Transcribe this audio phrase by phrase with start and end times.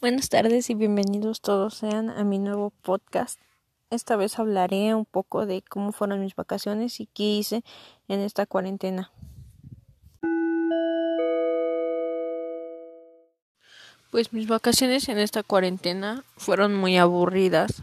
[0.00, 3.40] Buenas tardes y bienvenidos todos sean a mi nuevo podcast.
[3.90, 7.64] Esta vez hablaré un poco de cómo fueron mis vacaciones y qué hice
[8.08, 9.10] en esta cuarentena.
[14.10, 17.82] Pues mis vacaciones en esta cuarentena fueron muy aburridas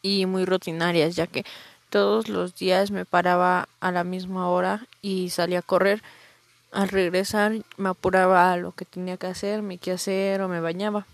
[0.00, 1.44] y muy rutinarias, ya que
[1.90, 6.02] todos los días me paraba a la misma hora y salía a correr.
[6.74, 11.06] Al regresar me apuraba a lo que tenía que hacer, mi hacer o me bañaba.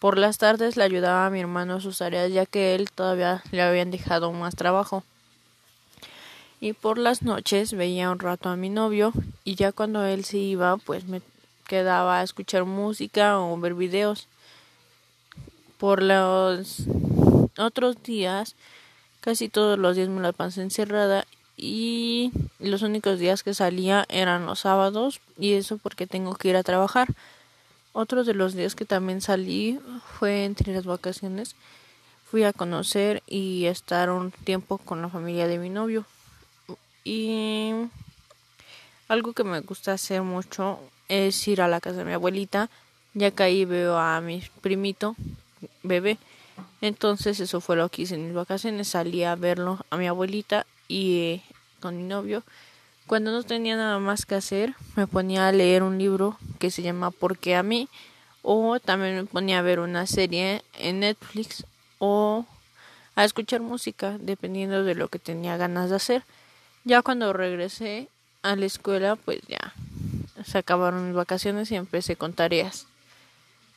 [0.00, 3.44] Por las tardes le ayudaba a mi hermano a sus tareas ya que él todavía
[3.52, 5.04] le habían dejado más trabajo.
[6.58, 9.12] Y por las noches veía un rato a mi novio
[9.44, 11.22] y ya cuando él se iba pues me
[11.68, 14.26] quedaba a escuchar música o ver videos.
[15.78, 16.86] Por los
[17.56, 18.56] otros días
[19.22, 24.46] Casi todos los días me la pasé encerrada y los únicos días que salía eran
[24.46, 27.08] los sábados y eso porque tengo que ir a trabajar.
[27.92, 29.78] Otro de los días que también salí
[30.18, 31.54] fue entre las vacaciones.
[32.24, 36.06] Fui a conocer y estar un tiempo con la familia de mi novio.
[37.04, 37.72] Y
[39.08, 42.70] algo que me gusta hacer mucho es ir a la casa de mi abuelita,
[43.12, 45.14] ya que ahí veo a mi primito
[45.82, 46.16] bebé
[46.82, 48.88] entonces eso fue lo que hice en mis vacaciones.
[48.88, 51.42] Salí a verlo a mi abuelita y eh,
[51.80, 52.42] con mi novio.
[53.06, 56.82] Cuando no tenía nada más que hacer, me ponía a leer un libro que se
[56.82, 57.88] llama ¿Por qué a mí?
[58.42, 61.64] O también me ponía a ver una serie en Netflix
[61.98, 62.44] o
[63.16, 66.24] a escuchar música, dependiendo de lo que tenía ganas de hacer.
[66.84, 68.08] Ya cuando regresé
[68.42, 69.72] a la escuela, pues ya
[70.44, 72.86] se acabaron mis vacaciones y empecé con tareas.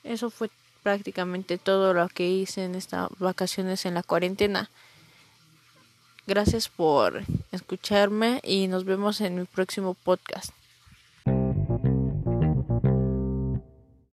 [0.03, 0.49] Eso fue
[0.83, 4.69] prácticamente todo lo que hice en estas vacaciones en la cuarentena.
[6.27, 10.51] Gracias por escucharme y nos vemos en mi próximo podcast.